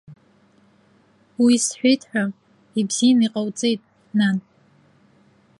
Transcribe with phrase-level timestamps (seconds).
[1.43, 2.23] Уи сҳәеит ҳәа,
[2.79, 3.81] ибзиан иҟауҵеит,
[4.17, 4.37] нан.